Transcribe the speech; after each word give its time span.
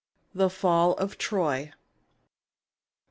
THE 0.33 0.49
FALL 0.49 0.93
OF 0.95 1.19
TROY 1.19 1.73
I. 1.73 1.73